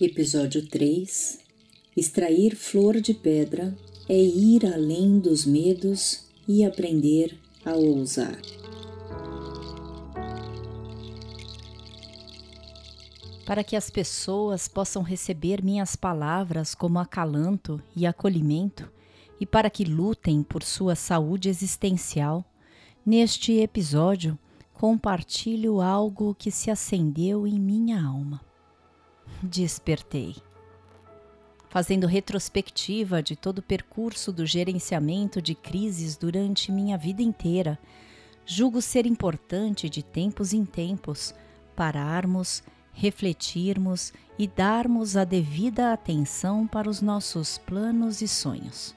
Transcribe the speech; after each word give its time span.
Episódio 0.00 0.64
3 0.64 1.40
Extrair 1.96 2.54
flor 2.54 3.00
de 3.00 3.12
pedra 3.12 3.76
é 4.08 4.16
ir 4.16 4.64
além 4.64 5.18
dos 5.18 5.44
medos 5.44 6.28
e 6.46 6.64
aprender 6.64 7.36
a 7.64 7.72
ousar. 7.72 8.40
Para 13.44 13.64
que 13.64 13.74
as 13.74 13.90
pessoas 13.90 14.68
possam 14.68 15.02
receber 15.02 15.64
minhas 15.64 15.96
palavras 15.96 16.76
como 16.76 17.00
acalanto 17.00 17.82
e 17.96 18.06
acolhimento, 18.06 18.88
e 19.40 19.44
para 19.44 19.68
que 19.68 19.84
lutem 19.84 20.44
por 20.44 20.62
sua 20.62 20.94
saúde 20.94 21.48
existencial, 21.48 22.44
neste 23.04 23.54
episódio 23.54 24.38
compartilho 24.72 25.80
algo 25.80 26.36
que 26.36 26.52
se 26.52 26.70
acendeu 26.70 27.48
em 27.48 27.58
minha 27.58 28.00
alma 28.00 28.46
despertei. 29.42 30.36
Fazendo 31.68 32.06
retrospectiva 32.06 33.22
de 33.22 33.36
todo 33.36 33.58
o 33.58 33.62
percurso 33.62 34.32
do 34.32 34.46
gerenciamento 34.46 35.42
de 35.42 35.54
crises 35.54 36.16
durante 36.16 36.72
minha 36.72 36.96
vida 36.96 37.22
inteira, 37.22 37.78
julgo 38.46 38.80
ser 38.80 39.04
importante 39.04 39.88
de 39.88 40.02
tempos 40.02 40.52
em 40.52 40.64
tempos 40.64 41.34
pararmos, 41.76 42.62
refletirmos 42.92 44.12
e 44.36 44.48
darmos 44.48 45.16
a 45.16 45.22
devida 45.22 45.92
atenção 45.92 46.66
para 46.66 46.90
os 46.90 47.00
nossos 47.00 47.58
planos 47.58 48.20
e 48.20 48.26
sonhos. 48.26 48.96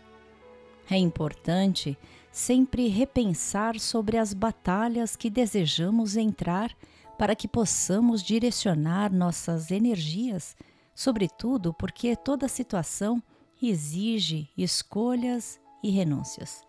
É 0.89 0.97
importante 0.97 1.95
sempre 2.31 2.87
repensar 2.87 3.79
sobre 3.79 4.17
as 4.17 4.33
batalhas 4.33 5.15
que 5.15 5.29
desejamos 5.29 6.15
entrar 6.15 6.75
para 7.21 7.35
que 7.35 7.47
possamos 7.47 8.23
direcionar 8.23 9.13
nossas 9.13 9.69
energias, 9.69 10.55
sobretudo 10.95 11.71
porque 11.71 12.15
toda 12.15 12.47
situação 12.47 13.21
exige 13.61 14.49
escolhas 14.57 15.59
e 15.83 15.91
renúncias. 15.91 16.65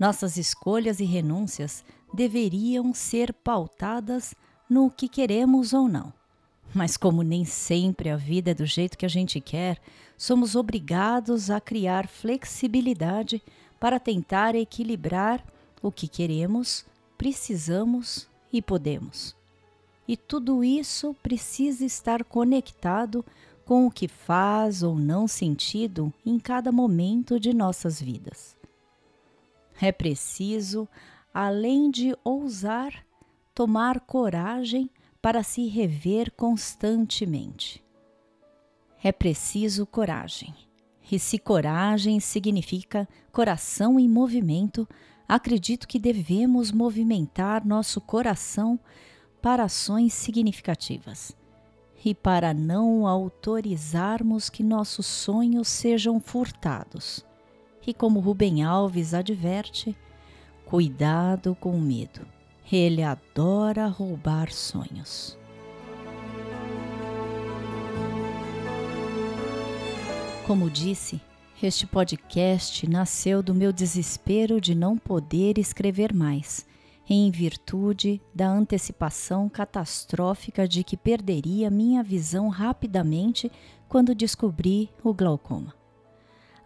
Nossas 0.00 0.38
escolhas 0.38 1.00
e 1.00 1.04
renúncias 1.04 1.84
deveriam 2.14 2.94
ser 2.94 3.34
pautadas 3.34 4.34
no 4.70 4.90
que 4.90 5.06
queremos 5.06 5.74
ou 5.74 5.86
não. 5.86 6.10
Mas, 6.74 6.96
como 6.96 7.22
nem 7.22 7.44
sempre 7.44 8.08
a 8.08 8.16
vida 8.16 8.52
é 8.52 8.54
do 8.54 8.64
jeito 8.64 8.96
que 8.96 9.04
a 9.04 9.10
gente 9.10 9.38
quer, 9.38 9.82
somos 10.16 10.56
obrigados 10.56 11.50
a 11.50 11.60
criar 11.60 12.08
flexibilidade 12.08 13.42
para 13.78 14.00
tentar 14.00 14.54
equilibrar 14.54 15.44
o 15.82 15.92
que 15.92 16.08
queremos, 16.08 16.86
precisamos 17.18 18.32
e 18.54 18.62
podemos. 18.62 19.36
E 20.06 20.16
tudo 20.16 20.62
isso 20.62 21.12
precisa 21.22 21.84
estar 21.84 22.22
conectado 22.22 23.24
com 23.64 23.86
o 23.86 23.90
que 23.90 24.06
faz 24.06 24.82
ou 24.82 24.96
não 24.96 25.26
sentido 25.26 26.12
em 26.24 26.38
cada 26.38 26.70
momento 26.70 27.40
de 27.40 27.52
nossas 27.52 28.00
vidas. 28.00 28.56
É 29.80 29.90
preciso, 29.90 30.86
além 31.32 31.90
de 31.90 32.16
ousar, 32.22 33.04
tomar 33.52 33.98
coragem 34.00 34.88
para 35.20 35.42
se 35.42 35.66
rever 35.66 36.30
constantemente. 36.32 37.82
É 39.02 39.10
preciso 39.10 39.84
coragem. 39.84 40.54
E 41.10 41.18
se 41.18 41.38
coragem 41.38 42.20
significa 42.20 43.08
coração 43.32 43.98
em 43.98 44.08
movimento, 44.08 44.88
acredito 45.28 45.88
que 45.88 45.98
devemos 45.98 46.70
movimentar 46.70 47.66
nosso 47.66 48.00
coração 48.00 48.78
para 49.40 49.64
ações 49.64 50.12
significativas 50.14 51.36
e 52.04 52.14
para 52.14 52.52
não 52.52 53.06
autorizarmos 53.06 54.50
que 54.50 54.62
nossos 54.62 55.06
sonhos 55.06 55.68
sejam 55.68 56.20
furtados. 56.20 57.24
E 57.86 57.94
como 57.94 58.20
Rubem 58.20 58.62
Alves 58.62 59.14
adverte, 59.14 59.96
cuidado 60.66 61.54
com 61.58 61.70
o 61.76 61.80
medo. 61.80 62.26
Ele 62.70 63.02
adora 63.02 63.86
roubar 63.86 64.50
sonhos. 64.50 65.38
Como 70.46 70.68
disse, 70.68 71.20
este 71.66 71.86
podcast 71.86 72.86
nasceu 72.88 73.42
do 73.42 73.54
meu 73.54 73.72
desespero 73.72 74.60
de 74.60 74.74
não 74.74 74.98
poder 74.98 75.58
escrever 75.58 76.12
mais, 76.12 76.66
em 77.08 77.30
virtude 77.30 78.20
da 78.34 78.48
antecipação 78.48 79.48
catastrófica 79.48 80.68
de 80.68 80.84
que 80.84 80.96
perderia 80.96 81.70
minha 81.70 82.02
visão 82.02 82.48
rapidamente 82.48 83.50
quando 83.88 84.14
descobri 84.14 84.90
o 85.02 85.14
glaucoma. 85.14 85.74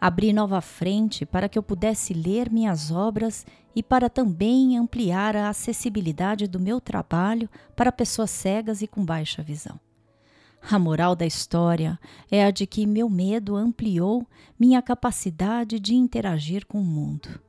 Abri 0.00 0.32
nova 0.32 0.60
frente 0.60 1.25
para 1.25 1.48
que 1.48 1.59
eu 1.59 1.62
pudesse 1.62 2.12
ler 2.12 2.50
minhas 2.50 2.91
obras 2.91 3.47
e 3.76 3.82
para 3.82 4.10
também 4.10 4.76
ampliar 4.76 5.36
a 5.36 5.48
acessibilidade 5.48 6.47
do 6.47 6.59
meu 6.59 6.80
trabalho 6.80 7.48
para 7.76 7.92
pessoas 7.92 8.30
cegas 8.30 8.82
e 8.82 8.86
com 8.86 9.04
baixa 9.04 9.42
visão. 9.42 9.78
A 10.61 10.79
moral 10.79 11.17
da 11.17 11.25
história 11.25 11.99
é 12.31 12.45
a 12.45 12.51
de 12.51 12.67
que 12.67 12.87
meu 12.87 13.09
medo 13.09 13.57
ampliou 13.57 14.27
minha 14.59 14.83
capacidade 14.83 15.79
de 15.79 15.95
interagir 15.95 16.67
com 16.67 16.81
o 16.81 16.85
mundo. 16.85 17.41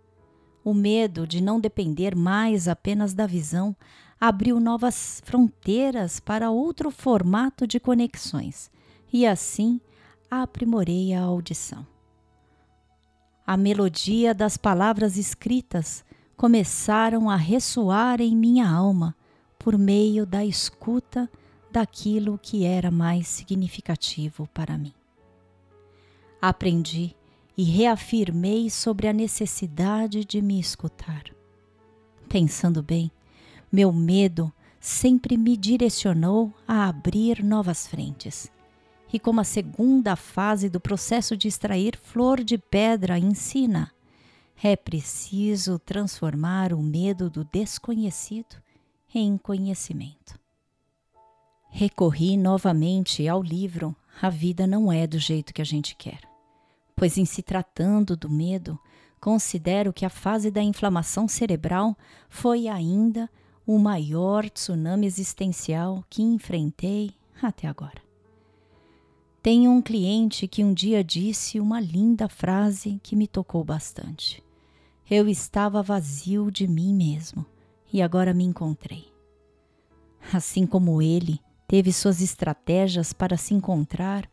O 0.64 0.74
medo 0.74 1.26
de 1.26 1.42
não 1.42 1.60
depender 1.60 2.16
mais 2.16 2.68
apenas 2.68 3.14
da 3.14 3.26
visão 3.26 3.76
abriu 4.20 4.60
novas 4.60 5.22
fronteiras 5.26 6.20
para 6.20 6.52
outro 6.52 6.92
formato 6.92 7.66
de 7.66 7.80
conexões 7.80 8.70
e 9.12 9.26
assim 9.26 9.80
aprimorei 10.30 11.14
a 11.14 11.22
audição. 11.22 11.86
A 13.46 13.58
melodia 13.58 14.34
das 14.34 14.58
palavras 14.58 15.18
escritas 15.18 16.06
começaram 16.38 17.30
a 17.30 17.36
ressoar 17.36 18.22
em 18.22 18.36
minha 18.36 18.70
alma 18.70 19.16
por 19.58 19.78
meio 19.78 20.26
da 20.26 20.46
escuta 20.46 21.30
daquilo 21.72 22.40
que 22.42 22.66
era 22.66 22.90
mais 22.90 23.28
significativo 23.28 24.48
para 24.54 24.78
mim. 24.78 24.94
Aprendi 26.42 27.16
e 27.58 27.64
reafirmei 27.64 28.70
sobre 28.70 29.08
a 29.08 29.14
necessidade 29.14 30.24
de 30.24 30.42
me 30.42 30.60
escutar. 30.60 31.24
Pensando 32.30 32.82
bem, 32.82 33.12
meu 33.72 33.92
medo 33.92 34.52
sempre 34.80 35.36
me 35.38 35.58
direcionou 35.58 36.54
a 36.68 36.88
abrir 36.88 37.44
novas 37.44 37.86
frentes. 37.86 38.50
E 39.12 39.20
como 39.20 39.42
a 39.42 39.44
segunda 39.44 40.16
fase 40.16 40.70
do 40.70 40.80
processo 40.80 41.36
de 41.36 41.48
extrair 41.48 41.98
flor 41.98 42.44
de 42.44 42.58
pedra 42.58 43.20
ensina, 43.20 43.92
é 44.64 44.76
preciso 44.76 45.80
transformar 45.80 46.72
o 46.74 46.82
medo 46.82 47.30
do 47.30 47.44
desconhecido 47.44 48.56
em 49.14 49.38
conhecimento. 49.38 50.39
Recorri 51.70 52.36
novamente 52.36 53.28
ao 53.28 53.42
livro 53.42 53.96
A 54.22 54.30
Vida 54.30 54.66
Não 54.66 54.92
É 54.92 55.06
do 55.06 55.20
Jeito 55.20 55.54
que 55.54 55.62
a 55.62 55.66
Gente 55.66 55.96
Quer, 55.96 56.20
pois, 56.96 57.18
em 57.18 57.26
se 57.26 57.42
tratando 57.42 58.18
do 58.18 58.30
medo, 58.30 58.78
considero 59.22 59.94
que 59.94 60.06
a 60.06 60.10
fase 60.10 60.50
da 60.50 60.62
inflamação 60.62 61.28
cerebral 61.28 61.96
foi 62.28 62.68
ainda 62.68 63.30
o 63.66 63.78
maior 63.78 64.50
tsunami 64.50 65.06
existencial 65.06 66.04
que 66.10 66.24
enfrentei 66.24 67.12
até 67.42 67.68
agora. 67.68 68.02
Tenho 69.42 69.72
um 69.72 69.82
cliente 69.82 70.48
que 70.48 70.64
um 70.64 70.74
dia 70.74 71.04
disse 71.04 71.60
uma 71.60 71.80
linda 71.80 72.28
frase 72.28 73.00
que 73.02 73.16
me 73.16 73.28
tocou 73.28 73.64
bastante. 73.64 74.44
Eu 75.10 75.30
estava 75.30 75.82
vazio 75.82 76.52
de 76.52 76.68
mim 76.68 76.94
mesmo 76.94 77.46
e 77.92 78.02
agora 78.02 78.34
me 78.34 78.44
encontrei. 78.44 79.08
Assim 80.34 80.68
como 80.68 81.02
ele, 81.02 81.40
teve 81.70 81.94
suas 81.94 82.20
estratégias 82.20 83.14
para 83.14 83.38
se 83.38 83.54
encontrar, 83.54 84.28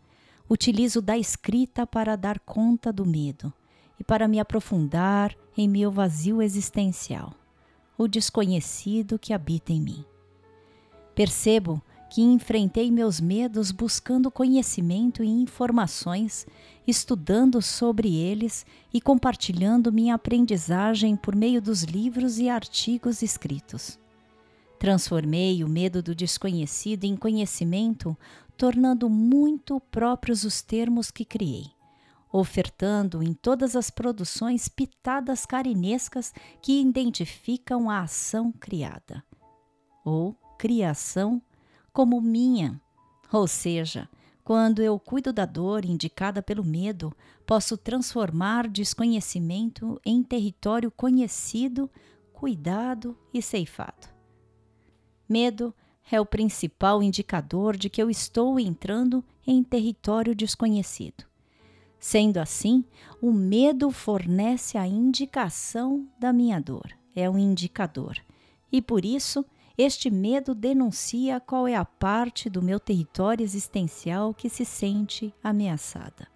utilizo 0.48 1.02
da 1.02 1.18
escrita 1.18 1.86
para 1.86 2.16
dar 2.16 2.40
conta 2.40 2.90
do 2.90 3.04
medo 3.04 3.52
e 4.00 4.02
para 4.02 4.26
me 4.26 4.40
aprofundar 4.40 5.36
em 5.54 5.68
meu 5.68 5.92
vazio 5.92 6.40
existencial, 6.40 7.34
o 7.98 8.08
desconhecido 8.08 9.18
que 9.18 9.34
habita 9.34 9.70
em 9.70 9.82
mim. 9.82 10.02
Percebo 11.14 11.82
que 12.08 12.22
enfrentei 12.22 12.90
meus 12.90 13.20
medos 13.20 13.70
buscando 13.70 14.30
conhecimento 14.30 15.22
e 15.22 15.28
informações, 15.28 16.46
estudando 16.86 17.60
sobre 17.60 18.16
eles 18.16 18.64
e 18.94 18.98
compartilhando 18.98 19.92
minha 19.92 20.14
aprendizagem 20.14 21.14
por 21.14 21.36
meio 21.36 21.60
dos 21.60 21.82
livros 21.82 22.38
e 22.38 22.48
artigos 22.48 23.20
escritos. 23.20 23.98
Transformei 24.86 25.64
o 25.64 25.68
medo 25.68 26.00
do 26.00 26.14
desconhecido 26.14 27.02
em 27.02 27.16
conhecimento, 27.16 28.16
tornando 28.56 29.10
muito 29.10 29.80
próprios 29.80 30.44
os 30.44 30.62
termos 30.62 31.10
que 31.10 31.24
criei, 31.24 31.72
ofertando 32.32 33.20
em 33.20 33.34
todas 33.34 33.74
as 33.74 33.90
produções 33.90 34.68
pitadas 34.68 35.44
carinescas 35.44 36.32
que 36.62 36.80
identificam 36.80 37.90
a 37.90 38.02
ação 38.02 38.52
criada, 38.52 39.24
ou 40.04 40.36
criação 40.56 41.42
como 41.92 42.20
minha, 42.20 42.80
ou 43.32 43.48
seja, 43.48 44.08
Quando 44.44 44.80
eu 44.80 44.96
cuido 45.00 45.32
da 45.32 45.44
dor 45.44 45.84
indicada 45.84 46.40
pelo 46.40 46.62
medo, 46.62 47.12
posso 47.44 47.76
transformar 47.76 48.68
desconhecimento 48.68 50.00
em 50.06 50.22
território 50.22 50.88
conhecido, 50.88 51.90
cuidado 52.32 53.18
e 53.34 53.42
ceifado. 53.42 54.15
Medo 55.28 55.74
é 56.10 56.20
o 56.20 56.26
principal 56.26 57.02
indicador 57.02 57.76
de 57.76 57.90
que 57.90 58.00
eu 58.00 58.08
estou 58.08 58.60
entrando 58.60 59.24
em 59.46 59.62
território 59.62 60.34
desconhecido. 60.34 61.24
Sendo 61.98 62.38
assim, 62.38 62.84
o 63.20 63.32
medo 63.32 63.90
fornece 63.90 64.78
a 64.78 64.86
indicação 64.86 66.06
da 66.18 66.32
minha 66.32 66.60
dor, 66.60 66.92
é 67.14 67.28
um 67.28 67.38
indicador. 67.38 68.18
E 68.70 68.80
por 68.80 69.04
isso, 69.04 69.44
este 69.76 70.10
medo 70.10 70.54
denuncia 70.54 71.40
qual 71.40 71.66
é 71.66 71.74
a 71.74 71.84
parte 71.84 72.48
do 72.48 72.62
meu 72.62 72.78
território 72.78 73.42
existencial 73.42 74.32
que 74.32 74.48
se 74.48 74.64
sente 74.64 75.34
ameaçada. 75.42 76.28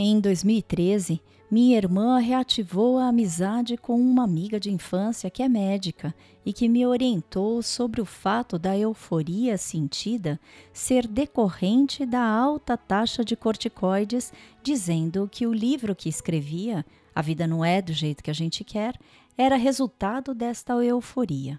Em 0.00 0.20
2013, 0.20 1.20
minha 1.50 1.76
irmã 1.76 2.20
reativou 2.20 2.98
a 2.98 3.08
amizade 3.08 3.76
com 3.76 4.00
uma 4.00 4.22
amiga 4.22 4.60
de 4.60 4.70
infância 4.70 5.28
que 5.28 5.42
é 5.42 5.48
médica 5.48 6.14
e 6.46 6.52
que 6.52 6.68
me 6.68 6.86
orientou 6.86 7.60
sobre 7.64 8.00
o 8.00 8.04
fato 8.04 8.60
da 8.60 8.78
euforia 8.78 9.58
sentida 9.58 10.38
ser 10.72 11.04
decorrente 11.04 12.06
da 12.06 12.22
alta 12.22 12.76
taxa 12.76 13.24
de 13.24 13.34
corticoides, 13.34 14.32
dizendo 14.62 15.28
que 15.28 15.48
o 15.48 15.52
livro 15.52 15.96
que 15.96 16.08
escrevia, 16.08 16.86
A 17.12 17.20
Vida 17.20 17.44
Não 17.44 17.64
É 17.64 17.82
do 17.82 17.92
Jeito 17.92 18.22
que 18.22 18.30
a 18.30 18.34
Gente 18.34 18.62
Quer, 18.62 18.96
era 19.36 19.56
resultado 19.56 20.32
desta 20.32 20.74
euforia. 20.74 21.58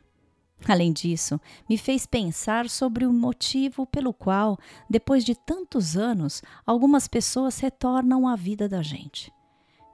Além 0.68 0.92
disso, 0.92 1.40
me 1.70 1.78
fez 1.78 2.06
pensar 2.06 2.70
sobre 2.70 3.06
o 3.06 3.14
motivo 3.14 3.86
pelo 3.86 4.14
qual, 4.14 4.58
depois 4.90 5.24
de 5.24 5.34
tantos 5.34 5.96
anos, 5.96 6.42
algumas 6.66 7.08
pessoas 7.08 7.60
retornam 7.60 8.28
à 8.28 8.36
vida 8.36 8.68
da 8.68 8.82
gente. 8.82 9.32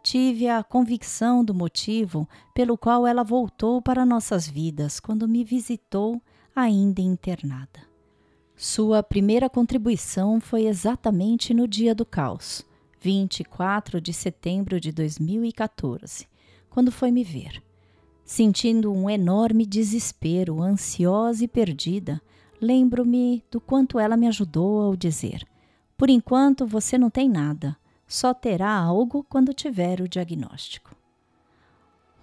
Tive 0.03 0.47
a 0.47 0.63
convicção 0.63 1.43
do 1.43 1.53
motivo 1.53 2.27
pelo 2.53 2.77
qual 2.77 3.07
ela 3.07 3.23
voltou 3.23 3.81
para 3.81 4.05
nossas 4.05 4.47
vidas 4.47 4.99
quando 4.99 5.27
me 5.27 5.43
visitou, 5.43 6.21
ainda 6.55 7.01
internada. 7.01 7.81
Sua 8.55 9.03
primeira 9.03 9.49
contribuição 9.49 10.39
foi 10.39 10.65
exatamente 10.65 11.53
no 11.53 11.67
dia 11.67 11.93
do 11.93 12.05
caos, 12.05 12.65
24 13.01 13.99
de 13.99 14.13
setembro 14.13 14.79
de 14.79 14.91
2014, 14.91 16.27
quando 16.69 16.91
foi 16.91 17.11
me 17.11 17.23
ver. 17.23 17.64
Sentindo 18.25 18.91
um 18.91 19.07
enorme 19.07 19.67
desespero, 19.67 20.59
ansiosa 20.59 21.43
e 21.43 21.47
perdida, 21.47 22.19
lembro-me 22.59 23.43
do 23.51 23.61
quanto 23.61 23.99
ela 23.99 24.17
me 24.17 24.27
ajudou 24.27 24.81
ao 24.81 24.95
dizer: 24.95 25.45
Por 25.95 26.09
enquanto 26.09 26.65
você 26.65 26.97
não 26.97 27.11
tem 27.11 27.29
nada, 27.29 27.77
só 28.07 28.33
terá 28.33 28.71
algo 28.71 29.23
quando 29.29 29.53
tiver 29.53 30.01
o 30.01 30.09
diagnóstico. 30.09 30.95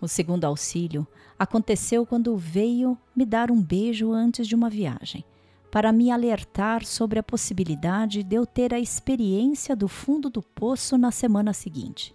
O 0.00 0.08
segundo 0.08 0.44
auxílio 0.44 1.06
aconteceu 1.38 2.04
quando 2.04 2.36
veio 2.36 2.98
me 3.14 3.24
dar 3.24 3.52
um 3.52 3.62
beijo 3.62 4.10
antes 4.10 4.48
de 4.48 4.56
uma 4.56 4.68
viagem, 4.68 5.24
para 5.70 5.92
me 5.92 6.10
alertar 6.10 6.84
sobre 6.84 7.20
a 7.20 7.22
possibilidade 7.22 8.24
de 8.24 8.34
eu 8.34 8.44
ter 8.44 8.74
a 8.74 8.80
experiência 8.80 9.76
do 9.76 9.86
fundo 9.86 10.28
do 10.28 10.42
poço 10.42 10.98
na 10.98 11.12
semana 11.12 11.52
seguinte. 11.52 12.12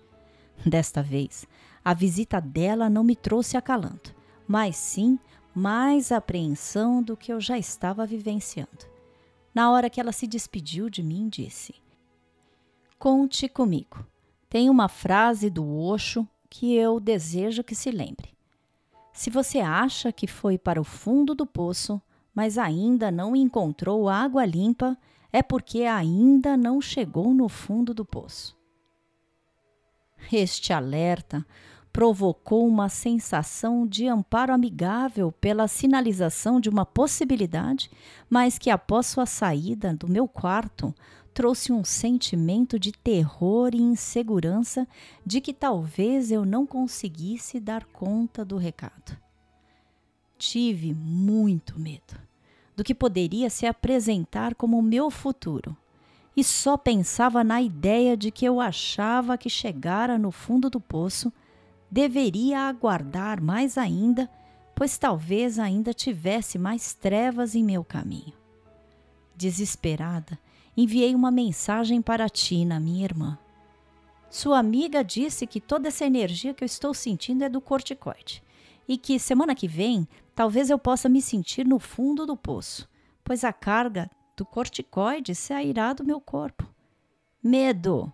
Desta 0.65 1.01
vez, 1.01 1.47
a 1.87 1.93
visita 1.93 2.41
dela 2.41 2.89
não 2.89 3.01
me 3.01 3.15
trouxe 3.15 3.55
acalanto, 3.55 4.13
mas 4.45 4.75
sim 4.75 5.17
mais 5.55 6.11
apreensão 6.11 7.01
do 7.01 7.15
que 7.15 7.31
eu 7.31 7.39
já 7.39 7.57
estava 7.57 8.05
vivenciando. 8.05 8.85
Na 9.55 9.71
hora 9.71 9.89
que 9.89 10.01
ela 10.01 10.11
se 10.11 10.27
despediu 10.27 10.89
de 10.89 11.01
mim, 11.01 11.29
disse: 11.29 11.75
Conte 12.99 13.47
comigo. 13.47 14.05
Tem 14.49 14.69
uma 14.69 14.89
frase 14.89 15.49
do 15.49 15.65
Osho 15.65 16.27
que 16.49 16.75
eu 16.75 16.99
desejo 16.99 17.63
que 17.63 17.73
se 17.73 17.89
lembre. 17.89 18.35
Se 19.13 19.29
você 19.29 19.59
acha 19.59 20.11
que 20.11 20.27
foi 20.27 20.57
para 20.57 20.81
o 20.81 20.83
fundo 20.83 21.33
do 21.33 21.45
poço, 21.45 22.01
mas 22.35 22.57
ainda 22.57 23.09
não 23.09 23.33
encontrou 23.33 24.09
água 24.09 24.43
limpa, 24.43 24.97
é 25.31 25.41
porque 25.41 25.83
ainda 25.83 26.57
não 26.57 26.81
chegou 26.81 27.33
no 27.33 27.47
fundo 27.47 27.93
do 27.93 28.03
poço. 28.03 28.57
Este 30.29 30.73
alerta 30.73 31.45
provocou 31.97 32.67
uma 32.67 32.89
sensação 32.89 33.87
de 33.87 34.07
amparo 34.07 34.53
amigável 34.53 35.31
pela 35.31 35.67
sinalização 35.67 36.59
de 36.59 36.69
uma 36.69 36.85
possibilidade, 36.85 37.89
mas 38.29 38.59
que 38.59 38.69
após 38.69 39.07
sua 39.07 39.25
saída 39.25 39.95
do 39.95 40.07
meu 40.07 40.27
quarto 40.27 40.93
trouxe 41.33 41.73
um 41.73 41.83
sentimento 41.83 42.77
de 42.77 42.91
terror 42.91 43.71
e 43.73 43.81
insegurança 43.81 44.87
de 45.25 45.41
que 45.41 45.51
talvez 45.51 46.31
eu 46.31 46.45
não 46.45 46.67
conseguisse 46.67 47.59
dar 47.59 47.83
conta 47.85 48.45
do 48.45 48.57
recado. 48.57 49.17
Tive 50.37 50.93
muito 50.93 51.79
medo 51.79 52.13
do 52.75 52.83
que 52.83 52.93
poderia 52.93 53.49
se 53.49 53.65
apresentar 53.65 54.53
como 54.53 54.79
meu 54.83 55.09
futuro 55.09 55.75
e 56.35 56.43
só 56.43 56.77
pensava 56.77 57.43
na 57.43 57.59
ideia 57.59 58.15
de 58.15 58.29
que 58.29 58.45
eu 58.45 58.61
achava 58.61 59.35
que 59.35 59.49
chegara 59.49 60.19
no 60.19 60.29
fundo 60.29 60.69
do 60.69 60.79
poço 60.79 61.33
deveria 61.89 62.61
aguardar 62.61 63.41
mais 63.41 63.77
ainda, 63.77 64.29
pois 64.75 64.97
talvez 64.97 65.57
ainda 65.57 65.93
tivesse 65.93 66.57
mais 66.57 66.93
trevas 66.93 67.55
em 67.55 67.63
meu 67.63 67.83
caminho. 67.83 68.33
Desesperada, 69.35 70.37
enviei 70.75 71.15
uma 71.15 71.31
mensagem 71.31 72.01
para 72.01 72.29
Tina, 72.29 72.79
minha 72.79 73.03
irmã. 73.03 73.37
Sua 74.29 74.59
amiga 74.59 75.03
disse 75.03 75.47
que 75.47 75.61
toda 75.61 75.87
essa 75.87 76.05
energia 76.05 76.53
que 76.53 76.63
eu 76.63 76.65
estou 76.65 76.93
sentindo 76.93 77.43
é 77.43 77.49
do 77.49 77.61
corticoide 77.61 78.43
e 78.87 78.97
que 78.97 79.19
semana 79.19 79.55
que 79.55 79.67
vem 79.67 80.07
talvez 80.35 80.69
eu 80.69 80.77
possa 80.77 81.09
me 81.09 81.21
sentir 81.21 81.65
no 81.65 81.79
fundo 81.79 82.25
do 82.25 82.37
poço, 82.37 82.87
pois 83.23 83.43
a 83.43 83.51
carga 83.51 84.09
do 84.35 84.45
corticoide 84.45 85.33
sairá 85.33 85.93
do 85.93 86.03
meu 86.03 86.21
corpo. 86.21 86.67
Medo! 87.41 88.11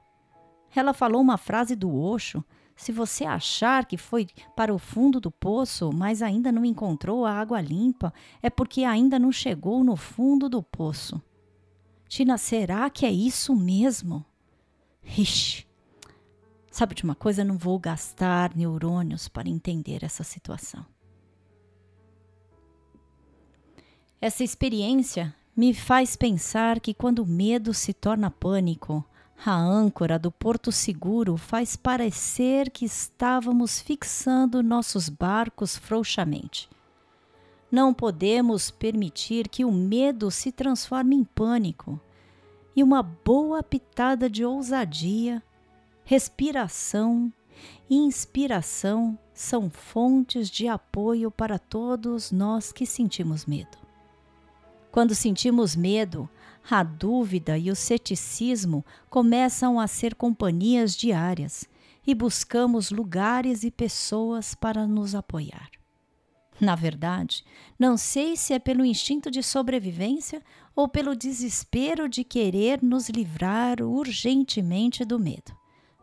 Ela 0.75 0.93
falou 0.93 1.21
uma 1.21 1.37
frase 1.37 1.75
do 1.75 1.93
Osho 1.93 2.43
se 2.75 2.91
você 2.91 3.23
achar 3.23 3.85
que 3.85 3.97
foi 3.97 4.27
para 4.55 4.73
o 4.73 4.79
fundo 4.79 5.19
do 5.19 5.31
poço, 5.31 5.91
mas 5.93 6.21
ainda 6.21 6.51
não 6.51 6.65
encontrou 6.65 7.25
a 7.25 7.31
água 7.33 7.61
limpa, 7.61 8.13
é 8.42 8.49
porque 8.49 8.83
ainda 8.83 9.19
não 9.19 9.31
chegou 9.31 9.83
no 9.83 9.95
fundo 9.95 10.49
do 10.49 10.61
poço. 10.61 11.21
Tina, 12.07 12.37
será 12.37 12.89
que 12.89 13.06
é 13.06 13.11
isso 13.11 13.56
mesmo? 13.56 14.25
Ixi. 15.03 15.68
Sabe 16.71 16.95
de 16.95 17.03
uma 17.03 17.15
coisa? 17.15 17.44
Não 17.44 17.57
vou 17.57 17.77
gastar 17.77 18.56
neurônios 18.56 19.27
para 19.27 19.47
entender 19.47 20.03
essa 20.03 20.23
situação. 20.23 20.85
Essa 24.19 24.44
experiência 24.44 25.35
me 25.56 25.73
faz 25.73 26.15
pensar 26.15 26.80
que 26.80 26.94
quando 26.94 27.19
o 27.19 27.27
medo 27.27 27.73
se 27.73 27.94
torna 27.94 28.31
pânico, 28.31 29.06
a 29.45 29.56
âncora 29.56 30.18
do 30.18 30.31
porto 30.31 30.71
seguro 30.71 31.35
faz 31.35 31.76
parecer 31.76 32.69
que 32.69 32.85
estávamos 32.85 33.81
fixando 33.81 34.64
nossos 34.64 35.09
barcos 35.09 35.76
frouxamente. 35.76 36.69
Não 37.69 37.94
podemos 37.94 38.71
permitir 38.71 39.50
que 39.50 39.66
o 39.66 39.71
medo 39.71 40.31
se 40.31 40.52
transforme 40.52 41.16
em 41.16 41.23
pânico. 41.23 42.00
E 42.76 42.81
uma 42.81 43.04
boa 43.04 43.62
pitada 43.62 44.30
de 44.30 44.45
ousadia, 44.45 45.44
respiração 46.06 47.31
e 47.90 47.95
inspiração 47.95 49.18
são 49.33 49.69
fontes 49.69 50.50
de 50.50 50.68
apoio 50.68 51.30
para 51.30 51.59
todos 51.59 52.31
nós 52.31 52.71
que 52.71 52.85
sentimos 52.85 53.45
medo. 53.45 53.78
Quando 54.92 55.14
sentimos 55.14 55.76
medo, 55.76 56.30
a 56.69 56.83
dúvida 56.83 57.57
e 57.57 57.69
o 57.69 57.75
ceticismo 57.75 58.85
começam 59.09 59.79
a 59.79 59.87
ser 59.87 60.15
companhias 60.15 60.95
diárias 60.95 61.67
e 62.05 62.15
buscamos 62.15 62.91
lugares 62.91 63.63
e 63.63 63.71
pessoas 63.71 64.55
para 64.55 64.87
nos 64.87 65.15
apoiar. 65.15 65.69
Na 66.59 66.75
verdade, 66.75 67.43
não 67.77 67.97
sei 67.97 68.37
se 68.37 68.53
é 68.53 68.59
pelo 68.59 68.85
instinto 68.85 69.29
de 69.29 69.41
sobrevivência 69.41 70.41
ou 70.75 70.87
pelo 70.87 71.15
desespero 71.15 72.07
de 72.07 72.23
querer 72.23 72.81
nos 72.81 73.09
livrar 73.09 73.81
urgentemente 73.81 75.03
do 75.03 75.19
medo. 75.19 75.55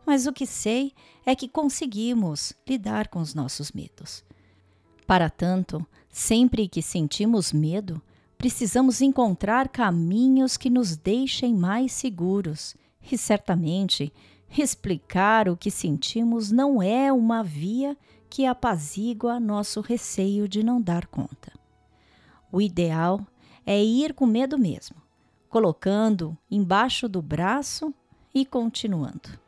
Mas 0.04 0.26
o 0.26 0.32
que 0.32 0.46
sei 0.46 0.92
é 1.24 1.34
que 1.34 1.48
conseguimos 1.48 2.52
lidar 2.68 3.08
com 3.08 3.20
os 3.20 3.34
nossos 3.34 3.72
medos. 3.72 4.24
Para 5.06 5.30
tanto, 5.30 5.86
sempre 6.10 6.68
que 6.68 6.82
sentimos 6.82 7.52
medo, 7.52 8.02
precisamos 8.40 9.02
encontrar 9.02 9.68
caminhos 9.68 10.56
que 10.56 10.70
nos 10.70 10.96
deixem 10.96 11.54
mais 11.54 11.92
seguros 11.92 12.74
e 13.12 13.18
certamente 13.18 14.10
explicar 14.56 15.46
o 15.46 15.58
que 15.58 15.70
sentimos 15.70 16.50
não 16.50 16.82
é 16.82 17.12
uma 17.12 17.44
via 17.44 17.94
que 18.30 18.46
apazigua 18.46 19.38
nosso 19.38 19.82
receio 19.82 20.48
de 20.48 20.62
não 20.62 20.80
dar 20.80 21.06
conta. 21.06 21.52
O 22.50 22.62
ideal 22.62 23.20
é 23.66 23.84
ir 23.84 24.14
com 24.14 24.24
medo 24.24 24.56
mesmo, 24.56 24.96
colocando 25.50 26.34
embaixo 26.50 27.10
do 27.10 27.20
braço 27.20 27.92
e 28.34 28.46
continuando. 28.46 29.38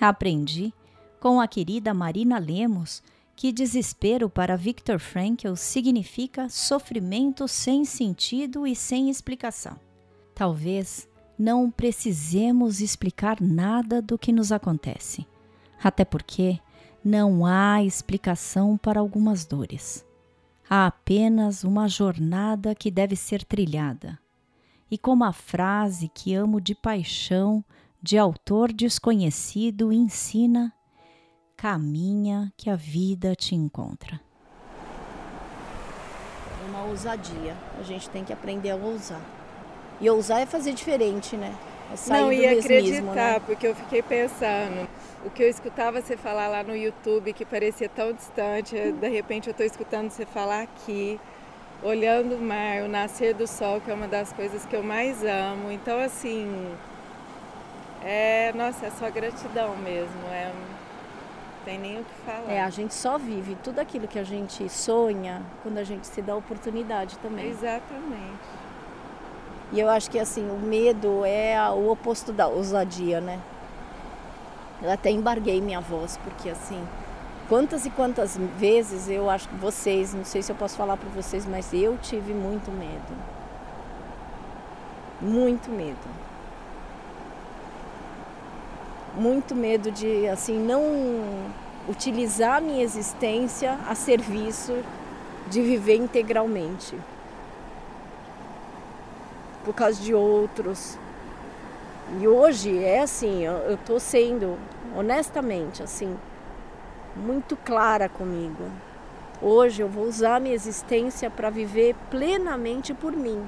Aprendi 0.00 0.72
com 1.20 1.38
a 1.38 1.46
querida 1.46 1.92
Marina 1.92 2.38
Lemos 2.38 3.02
que 3.40 3.52
desespero 3.52 4.28
para 4.28 4.54
Viktor 4.54 4.98
Frankl 4.98 5.54
significa 5.54 6.50
sofrimento 6.50 7.48
sem 7.48 7.86
sentido 7.86 8.66
e 8.66 8.76
sem 8.76 9.08
explicação. 9.08 9.80
Talvez 10.34 11.08
não 11.38 11.70
precisemos 11.70 12.82
explicar 12.82 13.40
nada 13.40 14.02
do 14.02 14.18
que 14.18 14.30
nos 14.30 14.52
acontece, 14.52 15.26
até 15.82 16.04
porque 16.04 16.60
não 17.02 17.46
há 17.46 17.82
explicação 17.82 18.76
para 18.76 19.00
algumas 19.00 19.46
dores. 19.46 20.04
Há 20.68 20.88
apenas 20.88 21.64
uma 21.64 21.88
jornada 21.88 22.74
que 22.74 22.90
deve 22.90 23.16
ser 23.16 23.42
trilhada. 23.42 24.18
E 24.90 24.98
como 24.98 25.24
a 25.24 25.32
frase 25.32 26.10
que 26.12 26.34
amo 26.34 26.60
de 26.60 26.74
paixão 26.74 27.64
de 28.02 28.18
autor 28.18 28.70
desconhecido 28.70 29.90
ensina, 29.90 30.74
caminha 31.60 32.50
que 32.56 32.70
a 32.70 32.74
vida 32.74 33.34
te 33.36 33.54
encontra. 33.54 34.18
É 36.64 36.70
uma 36.70 36.84
ousadia. 36.84 37.54
A 37.78 37.82
gente 37.82 38.08
tem 38.08 38.24
que 38.24 38.32
aprender 38.32 38.70
a 38.70 38.76
ousar. 38.76 39.20
E 40.00 40.08
ousar 40.08 40.40
é 40.40 40.46
fazer 40.46 40.72
diferente, 40.72 41.36
né? 41.36 41.54
É 41.92 41.96
sair 41.96 42.22
Não, 42.22 42.28
mesmismo, 42.28 43.10
acreditar, 43.10 43.32
né? 43.34 43.40
porque 43.40 43.66
eu 43.66 43.74
fiquei 43.74 44.00
pensando. 44.00 44.88
O 45.22 45.28
que 45.28 45.42
eu 45.42 45.50
escutava 45.50 46.00
você 46.00 46.16
falar 46.16 46.48
lá 46.48 46.62
no 46.62 46.74
YouTube, 46.74 47.34
que 47.34 47.44
parecia 47.44 47.90
tão 47.90 48.10
distante, 48.10 48.74
de 48.92 49.08
repente 49.10 49.48
eu 49.48 49.50
estou 49.50 49.66
escutando 49.66 50.08
você 50.08 50.24
falar 50.24 50.62
aqui, 50.62 51.20
olhando 51.82 52.36
o 52.36 52.40
mar, 52.40 52.84
o 52.84 52.88
nascer 52.88 53.34
do 53.34 53.46
sol, 53.46 53.82
que 53.82 53.90
é 53.90 53.94
uma 53.94 54.08
das 54.08 54.32
coisas 54.32 54.64
que 54.64 54.74
eu 54.74 54.82
mais 54.82 55.22
amo. 55.22 55.70
Então, 55.70 56.00
assim, 56.00 56.74
é, 58.02 58.50
nossa, 58.54 58.86
é 58.86 58.90
só 58.92 59.10
gratidão 59.10 59.76
mesmo. 59.76 60.26
É, 60.32 60.50
tem 61.64 61.78
nem 61.78 62.00
o 62.00 62.04
que 62.04 62.14
falar. 62.24 62.50
É, 62.50 62.60
a 62.60 62.70
gente 62.70 62.94
só 62.94 63.18
vive 63.18 63.56
tudo 63.62 63.78
aquilo 63.78 64.08
que 64.08 64.18
a 64.18 64.24
gente 64.24 64.68
sonha 64.68 65.42
quando 65.62 65.78
a 65.78 65.84
gente 65.84 66.06
se 66.06 66.22
dá 66.22 66.34
oportunidade 66.34 67.18
também. 67.18 67.48
Exatamente. 67.48 68.38
E 69.72 69.78
eu 69.78 69.88
acho 69.88 70.10
que 70.10 70.18
assim, 70.18 70.48
o 70.50 70.58
medo 70.58 71.24
é 71.24 71.56
o 71.70 71.90
oposto 71.90 72.32
da 72.32 72.48
ousadia, 72.48 73.20
né? 73.20 73.40
Eu 74.82 74.90
até 74.90 75.10
embarguei 75.10 75.60
minha 75.60 75.80
voz, 75.80 76.16
porque 76.24 76.48
assim, 76.48 76.82
quantas 77.48 77.84
e 77.84 77.90
quantas 77.90 78.36
vezes 78.56 79.08
eu 79.08 79.28
acho 79.28 79.48
que 79.48 79.54
vocês, 79.56 80.14
não 80.14 80.24
sei 80.24 80.42
se 80.42 80.50
eu 80.50 80.56
posso 80.56 80.76
falar 80.76 80.96
para 80.96 81.08
vocês, 81.10 81.46
mas 81.46 81.72
eu 81.72 81.98
tive 81.98 82.32
muito 82.32 82.70
medo. 82.72 83.14
Muito 85.20 85.70
medo. 85.70 86.29
Muito 89.14 89.54
medo 89.54 89.90
de 89.90 90.28
assim 90.28 90.58
não 90.58 90.82
utilizar 91.88 92.58
a 92.58 92.60
minha 92.60 92.82
existência 92.82 93.78
a 93.88 93.94
serviço 93.94 94.76
de 95.48 95.60
viver 95.60 95.96
integralmente 95.96 96.96
por 99.64 99.74
causa 99.74 100.00
de 100.00 100.14
outros. 100.14 100.98
E 102.20 102.26
hoje 102.26 102.82
é 102.82 103.00
assim, 103.00 103.44
eu, 103.44 103.78
tô 103.86 104.00
sendo, 104.00 104.58
honestamente, 104.96 105.82
assim, 105.82 106.16
muito 107.14 107.56
clara 107.56 108.08
comigo. 108.08 108.64
Hoje 109.40 109.82
eu 109.82 109.88
vou 109.88 110.04
usar 110.04 110.40
minha 110.40 110.54
existência 110.54 111.30
para 111.30 111.50
viver 111.50 111.94
plenamente 112.10 112.92
por 112.92 113.12
mim. 113.12 113.42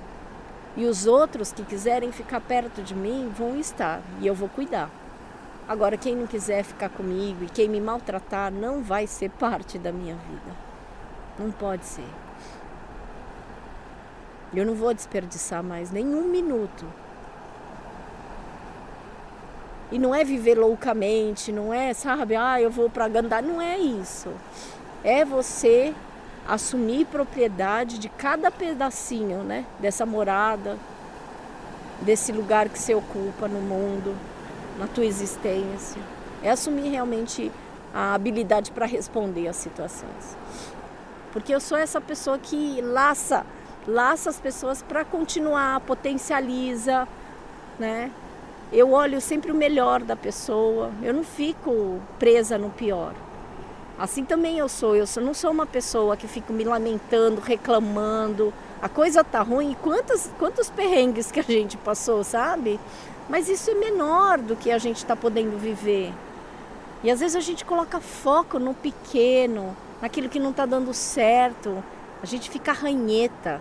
E 0.76 0.86
os 0.86 1.06
outros 1.06 1.52
que 1.52 1.64
quiserem 1.64 2.12
ficar 2.12 2.40
perto 2.40 2.82
de 2.82 2.94
mim 2.94 3.30
vão 3.36 3.58
estar 3.58 4.00
e 4.20 4.26
eu 4.26 4.34
vou 4.34 4.48
cuidar. 4.48 5.01
Agora, 5.72 5.96
quem 5.96 6.14
não 6.14 6.26
quiser 6.26 6.64
ficar 6.64 6.90
comigo 6.90 7.44
e 7.44 7.48
quem 7.48 7.66
me 7.66 7.80
maltratar 7.80 8.52
não 8.52 8.82
vai 8.82 9.06
ser 9.06 9.30
parte 9.30 9.78
da 9.78 9.90
minha 9.90 10.14
vida. 10.14 10.54
Não 11.38 11.50
pode 11.50 11.86
ser. 11.86 12.04
Eu 14.52 14.66
não 14.66 14.74
vou 14.74 14.92
desperdiçar 14.92 15.62
mais 15.62 15.90
nenhum 15.90 16.24
minuto. 16.24 16.84
E 19.90 19.98
não 19.98 20.14
é 20.14 20.22
viver 20.22 20.58
loucamente, 20.58 21.50
não 21.50 21.72
é, 21.72 21.94
sabe, 21.94 22.36
ah, 22.36 22.60
eu 22.60 22.70
vou 22.70 22.90
para 22.90 23.08
Gandá, 23.08 23.40
não 23.40 23.58
é 23.58 23.78
isso. 23.78 24.28
É 25.02 25.24
você 25.24 25.94
assumir 26.46 27.06
propriedade 27.06 27.96
de 27.98 28.10
cada 28.10 28.50
pedacinho, 28.50 29.42
né, 29.42 29.64
dessa 29.80 30.04
morada, 30.04 30.76
desse 32.02 32.30
lugar 32.30 32.68
que 32.68 32.78
você 32.78 32.94
ocupa 32.94 33.48
no 33.48 33.62
mundo, 33.62 34.14
na 34.78 34.86
tua 34.86 35.04
existência. 35.04 36.00
É 36.42 36.50
assumir 36.50 36.88
realmente 36.88 37.50
a 37.94 38.14
habilidade 38.14 38.70
para 38.72 38.86
responder 38.86 39.48
às 39.48 39.56
situações. 39.56 40.36
Porque 41.32 41.54
eu 41.54 41.60
sou 41.60 41.78
essa 41.78 42.00
pessoa 42.00 42.38
que 42.38 42.80
laça 42.80 43.44
laça 43.86 44.30
as 44.30 44.38
pessoas 44.38 44.82
para 44.82 45.04
continuar, 45.04 45.80
potencializa, 45.80 47.06
né? 47.78 48.10
Eu 48.72 48.92
olho 48.92 49.20
sempre 49.20 49.52
o 49.52 49.54
melhor 49.54 50.02
da 50.02 50.16
pessoa, 50.16 50.90
eu 51.02 51.12
não 51.12 51.24
fico 51.24 52.00
presa 52.18 52.56
no 52.56 52.70
pior. 52.70 53.12
Assim 53.98 54.24
também 54.24 54.58
eu 54.58 54.68
sou, 54.68 54.96
eu 54.96 55.04
não 55.20 55.34
sou 55.34 55.50
uma 55.50 55.66
pessoa 55.66 56.16
que 56.16 56.26
fico 56.26 56.52
me 56.52 56.64
lamentando, 56.64 57.40
reclamando. 57.40 58.52
A 58.80 58.88
coisa 58.88 59.22
tá 59.22 59.42
ruim, 59.42 59.76
quantos, 59.80 60.30
quantos 60.38 60.70
perrengues 60.70 61.30
que 61.30 61.38
a 61.38 61.42
gente 61.42 61.76
passou, 61.76 62.24
sabe? 62.24 62.80
Mas 63.32 63.48
isso 63.48 63.70
é 63.70 63.74
menor 63.74 64.36
do 64.36 64.54
que 64.54 64.70
a 64.70 64.76
gente 64.76 64.98
está 64.98 65.16
podendo 65.16 65.56
viver. 65.56 66.12
E 67.02 67.10
às 67.10 67.20
vezes 67.20 67.34
a 67.34 67.40
gente 67.40 67.64
coloca 67.64 67.98
foco 67.98 68.58
no 68.58 68.74
pequeno, 68.74 69.74
naquilo 70.02 70.28
que 70.28 70.38
não 70.38 70.50
está 70.50 70.66
dando 70.66 70.92
certo. 70.92 71.82
A 72.22 72.26
gente 72.26 72.50
fica 72.50 72.72
ranheta. 72.72 73.58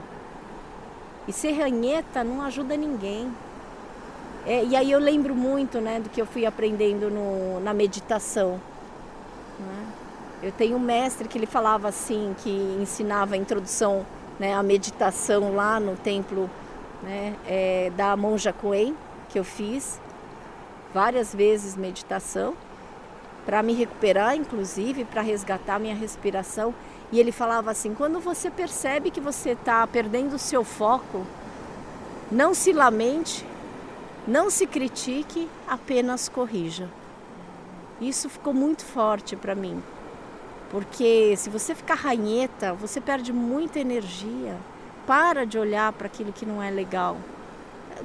E 1.25 1.31
ser 1.31 1.53
ranheta 1.53 2.21
não 2.21 2.41
ajuda 2.41 2.75
ninguém. 2.75 3.31
É, 4.45 4.61
e 4.61 4.75
aí 4.75 4.91
eu 4.91 4.99
lembro 4.99 5.33
muito 5.33 5.79
né, 5.79 6.01
do 6.01 6.09
que 6.09 6.21
eu 6.21 6.25
fui 6.25 6.45
aprendendo 6.45 7.09
no, 7.09 7.61
na 7.61 7.73
meditação. 7.73 8.59
né? 9.57 9.85
Eu 10.43 10.51
tenho 10.51 10.75
um 10.75 10.81
mestre 10.81 11.29
que 11.29 11.37
ele 11.37 11.45
falava 11.45 11.87
assim, 11.87 12.35
que 12.39 12.49
ensinava 12.77 13.35
a 13.35 13.37
introdução 13.37 14.05
né, 14.37 14.53
à 14.53 14.61
meditação 14.61 15.55
lá 15.55 15.79
no 15.79 15.95
templo 15.95 16.49
né, 17.01 17.37
é, 17.47 17.89
da 17.95 18.17
Monja 18.17 18.51
Coen, 18.51 18.93
que 19.31 19.39
eu 19.39 19.43
fiz 19.43 19.99
várias 20.93 21.33
vezes 21.33 21.75
meditação, 21.75 22.53
para 23.45 23.63
me 23.63 23.73
recuperar, 23.73 24.35
inclusive, 24.35 25.05
para 25.05 25.21
resgatar 25.21 25.79
minha 25.79 25.95
respiração. 25.95 26.73
E 27.11 27.19
ele 27.19 27.31
falava 27.31 27.71
assim: 27.71 27.93
quando 27.93 28.19
você 28.19 28.49
percebe 28.49 29.09
que 29.11 29.19
você 29.19 29.51
está 29.51 29.85
perdendo 29.87 30.35
o 30.35 30.39
seu 30.39 30.63
foco, 30.63 31.25
não 32.31 32.53
se 32.53 32.71
lamente, 32.71 33.45
não 34.27 34.49
se 34.49 34.67
critique, 34.67 35.49
apenas 35.67 36.29
corrija. 36.29 36.89
Isso 37.99 38.29
ficou 38.29 38.53
muito 38.53 38.83
forte 38.83 39.35
para 39.35 39.53
mim, 39.55 39.81
porque 40.69 41.35
se 41.37 41.49
você 41.49 41.75
ficar 41.75 41.95
ranheta, 41.95 42.73
você 42.73 42.99
perde 42.99 43.31
muita 43.31 43.79
energia. 43.79 44.57
Para 45.05 45.45
de 45.45 45.57
olhar 45.57 45.91
para 45.93 46.05
aquilo 46.07 46.31
que 46.31 46.45
não 46.45 46.61
é 46.61 46.69
legal, 46.69 47.17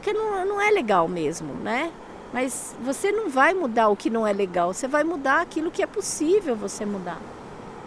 que 0.01 0.13
não, 0.13 0.45
não 0.45 0.61
é 0.61 0.71
legal 0.71 1.09
mesmo, 1.09 1.55
né? 1.55 1.93
Mas 2.33 2.75
você 2.83 3.13
não 3.13 3.29
vai 3.29 3.55
mudar 3.55 3.89
o 3.89 3.97
que 3.97 4.11
não 4.11 4.27
é 4.27 4.33
legal, 4.33 4.75
você 4.75 4.89
vai 4.89 5.05
mudar 5.05 5.41
aquilo 5.41 5.71
que 5.71 5.83
é 5.83 5.87
possível 5.87 6.57
você 6.57 6.85
mudar. 6.85 7.21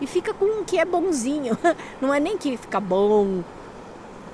E 0.02 0.08
fica 0.08 0.34
com 0.34 0.62
o 0.62 0.66
que 0.66 0.78
é 0.80 0.86
bonzinho. 0.86 1.58
Não 2.00 2.14
é 2.14 2.20
nem 2.20 2.38
que 2.38 2.56
fica 2.56 2.80
bom. 2.80 3.44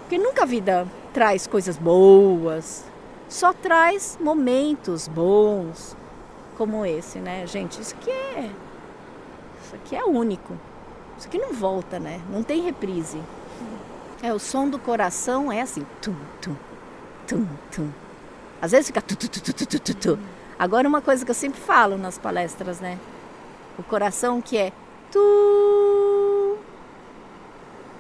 Porque 0.02 0.18
nunca 0.18 0.44
a 0.44 0.46
vida 0.46 0.88
traz 1.12 1.48
coisas 1.48 1.78
boas. 1.78 2.86
Só 3.28 3.52
traz 3.52 4.18
momentos 4.22 5.08
bons 5.08 5.98
como 6.56 6.86
esse, 6.86 7.20
né, 7.20 7.48
gente? 7.48 7.82
Isso 7.82 7.96
aqui 7.96 8.12
é. 8.12 8.52
Isso 9.64 9.76
aqui 9.76 9.96
é 9.96 10.06
único. 10.06 10.54
Isso 11.18 11.28
aqui 11.28 11.40
não 11.40 11.52
volta, 11.52 12.00
né? 12.00 12.22
Não 12.30 12.44
tem 12.44 12.62
reprise. 12.62 13.20
É, 14.22 14.32
o 14.34 14.40
som 14.40 14.70
do 14.70 14.78
coração 14.78 15.52
é 15.52 15.62
assim. 15.62 15.86
Tum, 16.02 16.16
tum, 16.42 16.56
tum, 17.28 17.48
tum. 17.72 17.90
Às 18.62 18.72
vezes 18.72 18.88
fica 18.88 19.02
tu, 19.02 19.16
tu, 19.16 19.30
tu, 19.30 19.42
tu, 19.42 19.54
tu, 19.54 19.80
tu, 19.80 19.94
tu. 19.96 20.20
Agora 20.58 20.88
uma 20.88 21.02
coisa 21.02 21.26
que 21.26 21.32
eu 21.32 21.36
sempre 21.36 21.60
falo 21.60 21.98
nas 21.98 22.18
palestras, 22.18 22.80
né? 22.80 22.98
O 23.78 23.84
coração 23.84 24.42
que 24.42 24.58
é 24.58 24.72
tu 25.12 26.58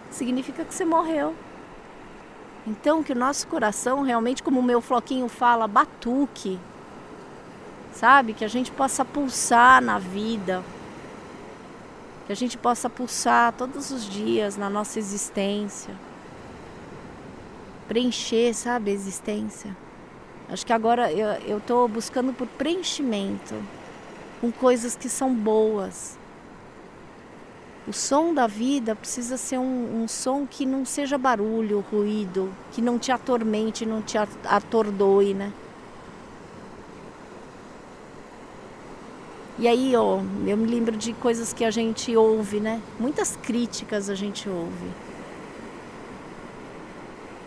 significa 0.09 0.63
que 0.63 0.73
você 0.73 0.85
morreu. 0.85 1.35
Então 2.65 3.03
que 3.03 3.11
o 3.11 3.15
nosso 3.15 3.47
coração 3.47 4.01
realmente, 4.01 4.41
como 4.41 4.59
o 4.59 4.63
meu 4.63 4.81
floquinho 4.81 5.27
fala, 5.27 5.67
batuque. 5.67 6.59
Sabe? 7.93 8.33
Que 8.33 8.43
a 8.43 8.47
gente 8.47 8.71
possa 8.71 9.05
pulsar 9.05 9.81
na 9.81 9.99
vida. 9.99 10.63
Que 12.25 12.33
a 12.33 12.35
gente 12.35 12.57
possa 12.57 12.89
pulsar 12.89 13.53
todos 13.53 13.91
os 13.91 14.03
dias 14.09 14.57
na 14.57 14.69
nossa 14.69 14.97
existência. 14.97 15.93
Preencher, 17.87 18.53
sabe, 18.53 18.91
a 18.91 18.93
existência. 18.93 19.75
Acho 20.49 20.65
que 20.65 20.73
agora 20.73 21.11
eu 21.11 21.57
estou 21.57 21.87
buscando 21.87 22.31
por 22.33 22.47
preenchimento 22.47 23.55
com 24.39 24.51
coisas 24.51 24.95
que 24.95 25.09
são 25.09 25.33
boas. 25.33 26.17
O 27.87 27.93
som 27.93 28.33
da 28.33 28.47
vida 28.47 28.95
precisa 28.95 29.37
ser 29.37 29.59
um, 29.59 30.03
um 30.03 30.07
som 30.07 30.45
que 30.45 30.65
não 30.65 30.85
seja 30.85 31.17
barulho, 31.17 31.85
ruído, 31.91 32.51
que 32.71 32.81
não 32.81 32.97
te 32.97 33.11
atormente, 33.11 33.85
não 33.85 34.01
te 34.01 34.17
atordoe, 34.17 35.33
né? 35.33 35.51
E 39.57 39.67
aí, 39.67 39.95
ó, 39.95 40.19
eu 40.45 40.57
me 40.57 40.67
lembro 40.67 40.97
de 40.97 41.13
coisas 41.13 41.53
que 41.53 41.63
a 41.63 41.71
gente 41.71 42.15
ouve, 42.15 42.59
né? 42.59 42.81
Muitas 42.99 43.35
críticas 43.37 44.09
a 44.09 44.15
gente 44.15 44.49
ouve. 44.49 44.89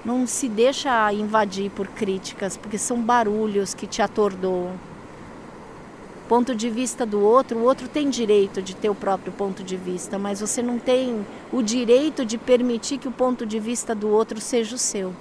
Não 0.09 0.27
se 0.27 0.49
deixa 0.49 1.12
invadir 1.12 1.71
por 1.71 1.87
críticas, 1.87 2.57
porque 2.57 2.79
são 2.79 2.99
barulhos 2.99 3.75
que 3.75 3.87
te 3.87 4.00
atordoam. 4.00 4.73
Ponto 6.27 6.55
de 6.55 6.71
vista 6.71 7.05
do 7.05 7.21
outro, 7.21 7.59
o 7.59 7.65
outro 7.65 7.87
tem 7.88 8.09
direito 8.09 8.62
de 8.62 8.75
ter 8.75 8.88
o 8.88 8.95
próprio 8.95 9.31
ponto 9.31 9.62
de 9.62 9.77
vista, 9.77 10.19
mas 10.19 10.41
você 10.41 10.62
não 10.62 10.79
tem 10.79 11.27
o 11.53 11.61
direito 11.61 12.25
de 12.25 12.38
permitir 12.38 12.97
que 12.97 13.07
o 13.07 13.12
ponto 13.12 13.45
de 13.45 13.61
vista 13.61 13.95
do 13.95 14.09
outro 14.09 14.41
seja 14.41 14.77
o 14.77 14.79
seu. 14.79 15.12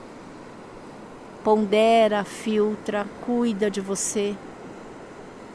Pondera, 1.43 2.23
filtra, 2.23 3.05
cuida 3.25 3.69
de 3.69 3.81
você 3.81 4.37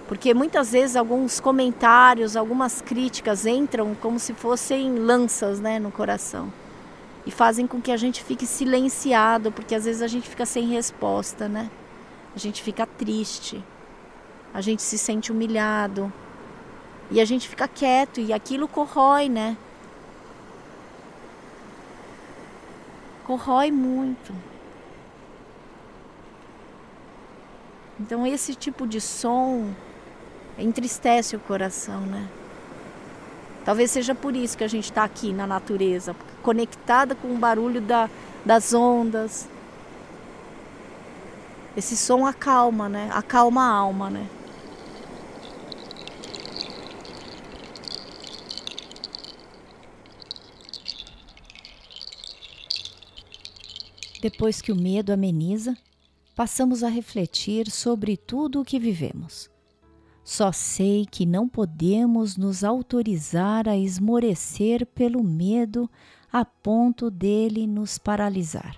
porque 0.08 0.34
muitas 0.34 0.72
vezes 0.72 0.94
alguns 0.94 1.40
comentários, 1.40 2.36
algumas 2.36 2.82
críticas 2.82 3.46
entram 3.46 3.94
como 3.94 4.18
se 4.18 4.34
fossem 4.34 4.98
lanças 4.98 5.58
né, 5.58 5.78
no 5.78 5.90
coração 5.90 6.52
e 7.26 7.30
fazem 7.30 7.66
com 7.66 7.80
que 7.80 7.92
a 7.92 7.96
gente 7.96 8.22
fique 8.22 8.46
silenciado, 8.46 9.52
porque 9.52 9.74
às 9.74 9.84
vezes 9.84 10.02
a 10.02 10.08
gente 10.08 10.28
fica 10.28 10.44
sem 10.44 10.66
resposta, 10.66 11.48
né? 11.48 11.70
A 12.34 12.38
gente 12.38 12.62
fica 12.62 12.86
triste, 12.86 13.62
a 14.52 14.60
gente 14.60 14.82
se 14.82 14.98
sente 14.98 15.30
humilhado 15.30 16.12
e 17.10 17.20
a 17.20 17.24
gente 17.24 17.48
fica 17.48 17.68
quieto 17.68 18.20
e 18.20 18.32
aquilo 18.32 18.66
corrói, 18.66 19.28
né? 19.28 19.56
Corrói 23.24 23.70
muito. 23.70 24.34
Então 28.00 28.26
esse 28.26 28.54
tipo 28.54 28.86
de 28.86 29.00
som 29.00 29.72
entristece 30.58 31.36
o 31.36 31.40
coração, 31.40 32.00
né? 32.00 32.28
Talvez 33.64 33.90
seja 33.90 34.14
por 34.14 34.34
isso 34.34 34.58
que 34.58 34.64
a 34.64 34.68
gente 34.68 34.84
está 34.84 35.04
aqui 35.04 35.32
na 35.32 35.46
natureza, 35.46 36.16
conectada 36.42 37.14
com 37.14 37.28
o 37.32 37.38
barulho 37.38 37.80
da, 37.80 38.10
das 38.44 38.74
ondas. 38.74 39.48
Esse 41.76 41.96
som 41.96 42.26
acalma, 42.26 42.88
né? 42.88 43.08
Acalma 43.12 43.62
a 43.62 43.72
alma, 43.72 44.10
né? 44.10 44.26
Depois 54.20 54.60
que 54.60 54.70
o 54.70 54.76
medo 54.76 55.12
ameniza, 55.12 55.76
passamos 56.36 56.84
a 56.84 56.88
refletir 56.88 57.70
sobre 57.70 58.16
tudo 58.16 58.60
o 58.60 58.64
que 58.64 58.78
vivemos. 58.78 59.50
Só 60.24 60.52
sei 60.52 61.04
que 61.04 61.26
não 61.26 61.48
podemos 61.48 62.36
nos 62.36 62.62
autorizar 62.62 63.68
a 63.68 63.76
esmorecer 63.76 64.86
pelo 64.86 65.22
medo 65.22 65.90
a 66.32 66.44
ponto 66.44 67.10
dele 67.10 67.66
nos 67.66 67.98
paralisar. 67.98 68.76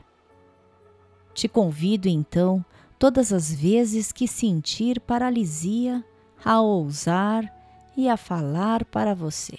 Te 1.34 1.46
convido 1.46 2.08
então, 2.08 2.64
todas 2.98 3.32
as 3.32 3.52
vezes 3.52 4.10
que 4.10 4.26
sentir 4.26 5.00
paralisia, 5.00 6.02
a 6.42 6.60
ousar 6.60 7.52
e 7.96 8.08
a 8.08 8.16
falar 8.16 8.84
para 8.84 9.14
você. 9.14 9.58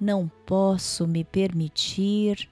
Não 0.00 0.30
posso 0.46 1.06
me 1.06 1.24
permitir 1.24 2.48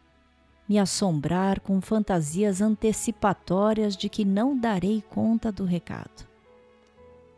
me 0.68 0.78
assombrar 0.78 1.60
com 1.60 1.80
fantasias 1.80 2.60
antecipatórias 2.60 3.96
de 3.96 4.08
que 4.08 4.24
não 4.24 4.58
darei 4.58 5.00
conta 5.00 5.52
do 5.52 5.64
recado 5.64 6.25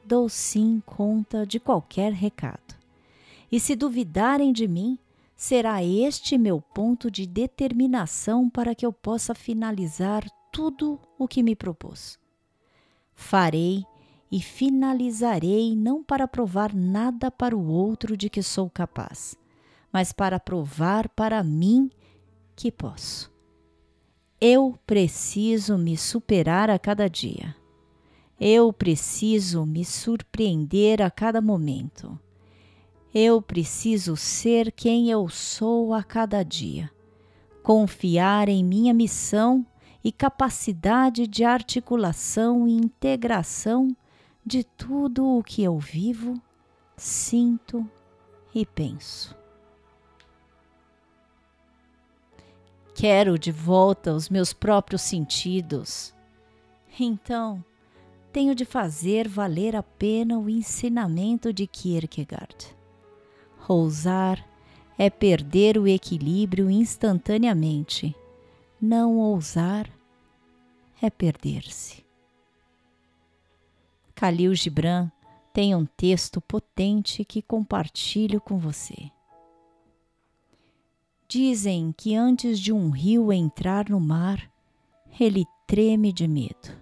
dou 0.09 0.29
sim 0.29 0.83
conta 0.87 1.47
de 1.47 1.61
qualquer 1.61 2.13
recado. 2.13 2.75
E 3.53 3.61
se 3.61 3.77
duvidarem 3.77 4.53
de 4.53 4.67
mim, 4.67 4.99
será 5.37 5.85
este 5.85 6.39
meu 6.39 6.61
ponto 6.61 7.11
de 7.11 7.27
determinação 7.27 8.49
para 8.49 8.75
que 8.75 8.87
eu 8.87 8.93
possa 8.93 9.35
finalizar 9.35 10.25
tudo 10.51 10.99
o 11.19 11.29
que 11.29 11.43
me 11.43 11.55
propôs. 11.55 12.19
Farei 13.15 13.85
e 14.33 14.41
finalizarei 14.41 15.77
não 15.77 16.03
para 16.03 16.27
provar 16.27 16.75
nada 16.75 17.31
para 17.31 17.57
o 17.57 17.69
outro 17.69 18.17
de 18.17 18.31
que 18.31 18.43
sou 18.43 18.71
capaz, 18.71 19.37
mas 19.93 20.13
para 20.13 20.41
provar 20.41 21.09
para 21.11 21.43
mim 21.43 21.91
que 22.57 22.73
posso. 22.73 23.31
Eu 24.41 24.79
preciso 24.87 25.77
me 25.77 25.97
superar 25.97 26.71
a 26.71 26.79
cada 26.79 27.09
dia. 27.09 27.58
Eu 28.41 28.73
preciso 28.73 29.67
me 29.67 29.85
surpreender 29.85 31.03
a 31.03 31.11
cada 31.11 31.41
momento. 31.41 32.19
Eu 33.13 33.43
preciso 33.43 34.17
ser 34.17 34.71
quem 34.71 35.11
eu 35.11 35.29
sou 35.29 35.93
a 35.93 36.05
cada 36.05 36.45
dia. 36.45 36.89
Confiar 37.65 38.49
em 38.49 38.63
minha 38.63 38.95
missão 38.95 39.67
e 40.05 40.13
capacidade 40.13 41.27
de 41.27 41.43
articulação 41.43 42.69
e 42.69 42.73
integração 42.73 43.97
de 44.47 44.63
tudo 44.63 45.39
o 45.39 45.43
que 45.43 45.63
eu 45.63 45.77
vivo, 45.79 46.41
sinto 46.97 47.85
e 48.55 48.65
penso. 48.65 49.37
Quero 52.95 53.39
de 53.39 53.53
volta 53.53 54.13
os 54.13 54.29
meus 54.29 54.53
próprios 54.53 55.03
sentidos. 55.03 56.15
Então, 56.99 57.65
tenho 58.39 58.55
de 58.55 58.65
fazer 58.65 59.27
valer 59.27 59.75
a 59.75 59.83
pena 59.83 60.39
o 60.39 60.49
ensinamento 60.49 61.53
de 61.53 61.67
Kierkegaard. 61.67 62.73
Ousar 63.69 64.49
é 64.97 65.11
perder 65.11 65.77
o 65.77 65.89
equilíbrio 65.89 66.71
instantaneamente. 66.71 68.15
Não 68.81 69.19
ousar 69.19 69.91
é 71.03 71.11
perder-se. 71.11 72.07
Khalil 74.15 74.55
Gibran 74.55 75.11
tem 75.53 75.75
um 75.75 75.85
texto 75.85 76.41
potente 76.41 77.25
que 77.25 77.43
compartilho 77.43 78.41
com 78.41 78.57
você. 78.57 79.11
Dizem 81.27 81.91
que 81.91 82.15
antes 82.15 82.61
de 82.61 82.73
um 82.73 82.91
rio 82.91 83.33
entrar 83.33 83.89
no 83.89 83.99
mar, 83.99 84.49
ele 85.19 85.45
treme 85.67 86.13
de 86.13 86.29
medo 86.29 86.78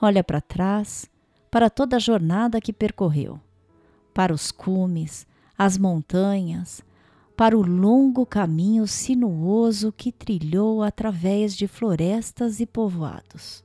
olha 0.00 0.22
para 0.22 0.40
trás, 0.40 1.10
para 1.50 1.70
toda 1.70 1.96
a 1.96 2.00
jornada 2.00 2.60
que 2.60 2.72
percorreu, 2.72 3.40
para 4.12 4.32
os 4.32 4.50
cumes, 4.50 5.26
as 5.56 5.78
montanhas, 5.78 6.82
para 7.36 7.56
o 7.56 7.62
longo 7.62 8.24
caminho 8.24 8.86
sinuoso 8.86 9.92
que 9.92 10.10
trilhou 10.10 10.82
através 10.82 11.54
de 11.54 11.66
florestas 11.66 12.60
e 12.60 12.66
povoados. 12.66 13.64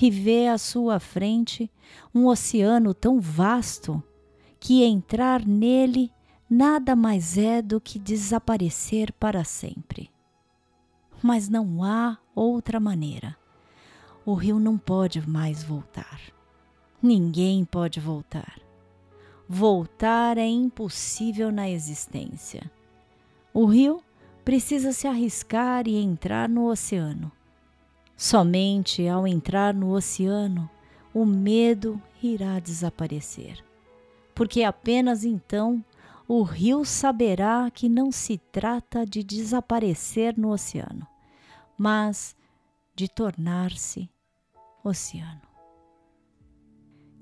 E 0.00 0.10
vê 0.10 0.46
à 0.46 0.56
sua 0.56 1.00
frente 1.00 1.70
um 2.14 2.26
oceano 2.26 2.94
tão 2.94 3.20
vasto 3.20 4.02
que 4.60 4.84
entrar 4.84 5.44
nele 5.44 6.12
nada 6.48 6.94
mais 6.94 7.36
é 7.36 7.60
do 7.60 7.80
que 7.80 7.98
desaparecer 7.98 9.12
para 9.12 9.42
sempre. 9.42 10.10
Mas 11.20 11.48
não 11.48 11.82
há 11.82 12.18
outra 12.34 12.78
maneira 12.78 13.39
o 14.24 14.34
rio 14.34 14.58
não 14.58 14.76
pode 14.76 15.26
mais 15.28 15.62
voltar. 15.62 16.20
Ninguém 17.02 17.64
pode 17.64 17.98
voltar. 17.98 18.60
Voltar 19.48 20.38
é 20.38 20.46
impossível 20.46 21.50
na 21.50 21.68
existência. 21.68 22.70
O 23.52 23.64
rio 23.66 24.02
precisa 24.44 24.92
se 24.92 25.06
arriscar 25.06 25.88
e 25.88 25.96
entrar 25.96 26.48
no 26.48 26.66
oceano. 26.66 27.32
Somente 28.16 29.08
ao 29.08 29.26
entrar 29.26 29.72
no 29.72 29.92
oceano, 29.92 30.68
o 31.12 31.24
medo 31.24 32.00
irá 32.22 32.58
desaparecer, 32.58 33.64
porque 34.34 34.62
apenas 34.62 35.24
então 35.24 35.82
o 36.28 36.42
rio 36.42 36.84
saberá 36.84 37.70
que 37.72 37.88
não 37.88 38.12
se 38.12 38.38
trata 38.52 39.04
de 39.04 39.24
desaparecer 39.24 40.38
no 40.38 40.50
oceano, 40.50 41.06
mas 41.76 42.36
de 43.00 43.08
tornar-se 43.08 44.10
oceano. 44.84 45.40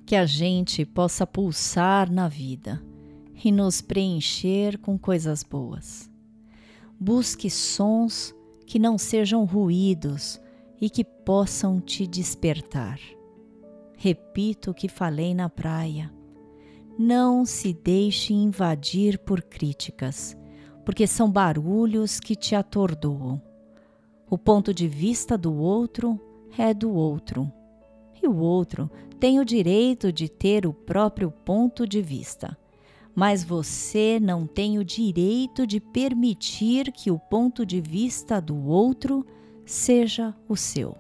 Que 0.05 0.17
a 0.17 0.27
gente 0.27 0.85
possa 0.85 1.25
pulsar 1.25 2.11
na 2.11 2.27
vida 2.27 2.83
e 3.45 3.53
nos 3.53 3.81
preencher 3.81 4.77
com 4.79 4.99
coisas 4.99 5.45
boas. 5.45 6.11
Busque 6.99 7.49
sons 7.49 8.35
que 8.67 8.77
não 8.77 8.99
sejam 8.99 9.45
ruídos 9.45 10.41
e 10.81 10.91
que 10.91 11.05
possam 11.05 11.81
te 11.81 12.09
despertar. 12.09 12.99
Repito 13.97 14.73
o 14.73 14.75
que 14.75 14.89
falei 14.89 15.33
na 15.33 15.49
praia. 15.49 16.13
Não 16.99 17.47
se 17.47 17.73
deixe 17.73 18.35
invadir 18.35 19.17
por 19.21 19.43
críticas, 19.43 20.37
porque 20.85 21.07
são 21.07 21.31
barulhos 21.31 22.19
que 22.19 22.35
te 22.35 22.57
atordoam. 22.57 23.48
O 24.31 24.37
ponto 24.37 24.75
de 24.75 24.87
vista 24.87 25.39
do 25.39 25.55
outro 25.55 26.21
é 26.57 26.75
do 26.75 26.91
outro, 26.91 27.51
e 28.23 28.27
o 28.27 28.37
outro 28.37 28.91
tem 29.19 29.41
o 29.41 29.45
direito 29.45 30.13
de 30.13 30.29
ter 30.29 30.67
o 30.67 30.73
próprio 30.73 31.31
ponto 31.31 31.87
de 31.87 32.03
vista 32.03 32.57
mas 33.19 33.43
você 33.43 34.21
não 34.21 34.47
tem 34.47 34.79
o 34.79 34.85
direito 34.85 35.67
de 35.67 35.81
permitir 35.81 36.93
que 36.93 37.11
o 37.11 37.19
ponto 37.19 37.67
de 37.67 37.81
vista 37.81 38.41
do 38.41 38.57
outro 38.65 39.27
seja 39.67 40.33
o 40.49 40.55
seu. 40.55 40.97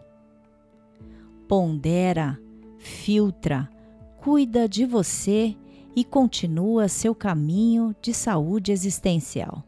Pondera, 1.46 2.36
filtra, 2.76 3.70
cuida 4.16 4.68
de 4.68 4.84
você 4.84 5.56
e 5.94 6.02
continua 6.02 6.88
seu 6.88 7.14
caminho 7.14 7.94
de 8.02 8.12
saúde 8.12 8.72
existencial. 8.72 9.62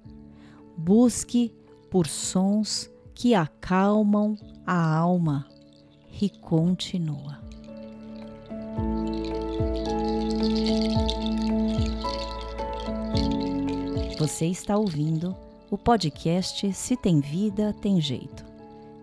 Busque 0.76 1.54
por 1.88 2.08
sons 2.08 2.90
que 3.20 3.34
acalmam 3.34 4.34
a 4.66 4.96
alma 4.96 5.46
e 6.22 6.30
continua. 6.30 7.38
Você 14.18 14.46
está 14.46 14.74
ouvindo 14.78 15.36
o 15.70 15.76
podcast 15.76 16.72
Se 16.72 16.96
Tem 16.96 17.20
Vida, 17.20 17.74
Tem 17.74 18.00
Jeito. 18.00 18.42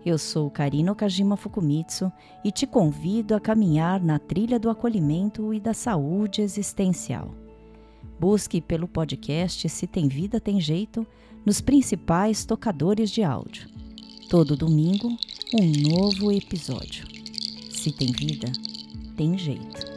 Eu 0.04 0.18
sou 0.18 0.50
Karina 0.50 0.90
Okajima 0.90 1.36
Fukumitsu 1.36 2.10
e 2.44 2.50
te 2.50 2.66
convido 2.66 3.36
a 3.36 3.40
caminhar 3.40 4.02
na 4.02 4.18
trilha 4.18 4.58
do 4.58 4.68
acolhimento 4.68 5.54
e 5.54 5.60
da 5.60 5.72
saúde 5.72 6.42
existencial. 6.42 7.32
Busque 8.18 8.60
pelo 8.60 8.88
podcast 8.88 9.68
Se 9.68 9.86
Tem 9.86 10.08
Vida, 10.08 10.40
Tem 10.40 10.60
Jeito 10.60 11.06
nos 11.46 11.60
principais 11.60 12.44
tocadores 12.44 13.12
de 13.12 13.22
áudio. 13.22 13.77
Todo 14.28 14.54
domingo, 14.54 15.16
um 15.54 15.88
novo 15.88 16.30
episódio. 16.30 17.06
Se 17.70 17.90
tem 17.90 18.12
vida, 18.12 18.52
tem 19.16 19.38
jeito. 19.38 19.88